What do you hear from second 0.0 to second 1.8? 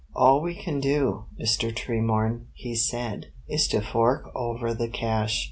"All we can do, Mr.